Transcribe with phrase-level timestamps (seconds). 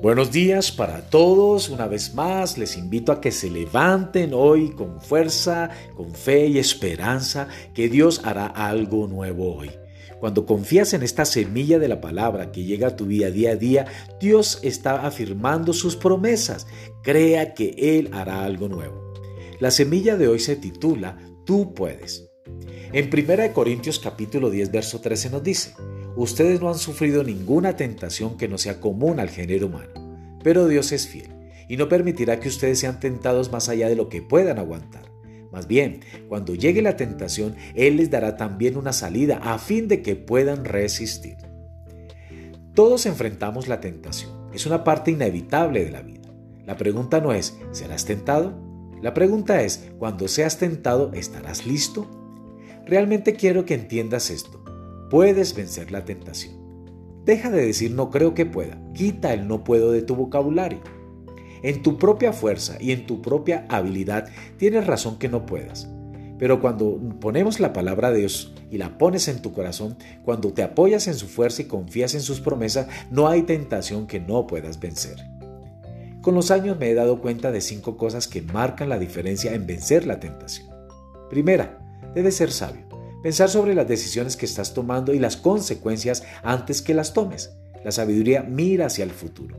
[0.00, 1.68] Buenos días para todos.
[1.68, 6.58] Una vez más les invito a que se levanten hoy con fuerza, con fe y
[6.58, 9.72] esperanza que Dios hará algo nuevo hoy.
[10.20, 13.56] Cuando confías en esta semilla de la palabra que llega a tu vida día a
[13.56, 13.86] día,
[14.20, 16.68] Dios está afirmando sus promesas.
[17.02, 19.12] Crea que Él hará algo nuevo.
[19.58, 22.30] La semilla de hoy se titula Tú puedes.
[22.92, 25.74] En 1 Corintios capítulo 10 verso 13 nos dice,
[26.18, 29.92] Ustedes no han sufrido ninguna tentación que no sea común al género humano,
[30.42, 31.30] pero Dios es fiel
[31.68, 35.12] y no permitirá que ustedes sean tentados más allá de lo que puedan aguantar.
[35.52, 40.02] Más bien, cuando llegue la tentación, Él les dará también una salida a fin de
[40.02, 41.36] que puedan resistir.
[42.74, 46.28] Todos enfrentamos la tentación, es una parte inevitable de la vida.
[46.64, 48.60] La pregunta no es, ¿serás tentado?
[49.00, 52.06] La pregunta es, cuando seas tentado, ¿estarás listo?
[52.84, 54.62] Realmente quiero que entiendas esto.
[55.10, 56.57] Puedes vencer la tentación.
[57.28, 58.78] Deja de decir no creo que pueda.
[58.94, 60.80] Quita el no puedo de tu vocabulario.
[61.62, 65.90] En tu propia fuerza y en tu propia habilidad tienes razón que no puedas.
[66.38, 70.62] Pero cuando ponemos la palabra de Dios y la pones en tu corazón, cuando te
[70.62, 74.80] apoyas en su fuerza y confías en sus promesas, no hay tentación que no puedas
[74.80, 75.18] vencer.
[76.22, 79.66] Con los años me he dado cuenta de cinco cosas que marcan la diferencia en
[79.66, 80.70] vencer la tentación.
[81.28, 81.78] Primera,
[82.14, 82.87] debes ser sabio.
[83.22, 87.52] Pensar sobre las decisiones que estás tomando y las consecuencias antes que las tomes.
[87.84, 89.58] La sabiduría mira hacia el futuro.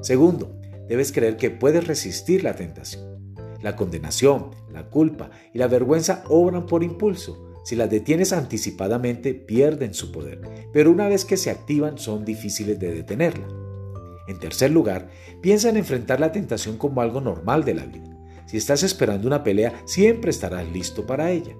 [0.00, 3.16] Segundo, debes creer que puedes resistir la tentación.
[3.62, 7.54] La condenación, la culpa y la vergüenza obran por impulso.
[7.64, 10.40] Si las detienes anticipadamente, pierden su poder,
[10.72, 13.46] pero una vez que se activan son difíciles de detenerla.
[14.28, 18.16] En tercer lugar, piensa en enfrentar la tentación como algo normal de la vida.
[18.46, 21.56] Si estás esperando una pelea, siempre estarás listo para ella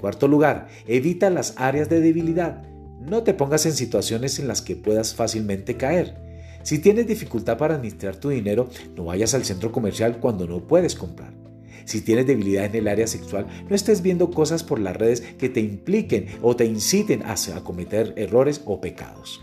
[0.00, 2.62] cuarto lugar, evita las áreas de debilidad.
[3.00, 6.14] No te pongas en situaciones en las que puedas fácilmente caer.
[6.62, 10.94] Si tienes dificultad para administrar tu dinero, no vayas al centro comercial cuando no puedes
[10.94, 11.32] comprar.
[11.86, 15.48] Si tienes debilidad en el área sexual, no estés viendo cosas por las redes que
[15.48, 19.40] te impliquen o te inciten a, cometer errores o pecados.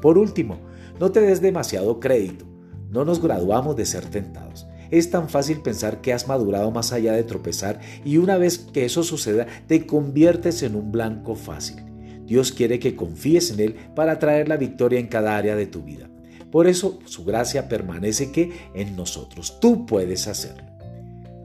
[0.00, 0.58] Por último,
[0.98, 2.46] no te des demasiado crédito.
[2.90, 4.66] No nos graduamos de ser tentados.
[4.90, 8.84] Es tan fácil pensar que has madurado más allá de tropezar y una vez que
[8.84, 11.84] eso suceda te conviertes en un blanco fácil.
[12.24, 15.82] Dios quiere que confíes en Él para traer la victoria en cada área de tu
[15.82, 16.08] vida.
[16.50, 19.58] Por eso su gracia permanece que en nosotros.
[19.60, 20.64] Tú puedes hacerlo.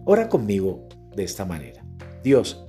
[0.06, 1.84] Ora conmigo de esta manera.
[2.24, 2.66] Dios,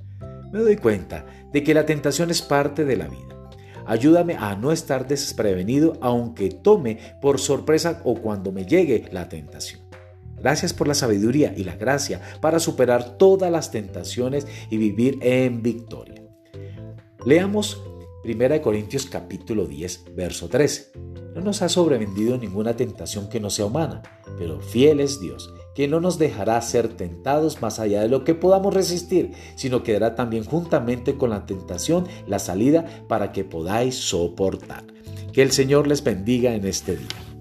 [0.51, 3.49] me doy cuenta de que la tentación es parte de la vida.
[3.85, 9.86] Ayúdame a no estar desprevenido aunque tome por sorpresa o cuando me llegue la tentación.
[10.39, 15.61] Gracias por la sabiduría y la gracia para superar todas las tentaciones y vivir en
[15.61, 16.23] victoria.
[17.25, 17.81] Leamos
[18.23, 20.91] 1 Corintios capítulo 10, verso 13.
[21.33, 24.01] No nos ha sobrevendido ninguna tentación que no sea humana,
[24.37, 28.33] pero fiel es Dios, que no nos dejará ser tentados más allá de lo que
[28.33, 33.95] podamos resistir, sino que dará también juntamente con la tentación la salida para que podáis
[33.95, 34.83] soportar.
[35.31, 37.36] Que el Señor les bendiga en este día.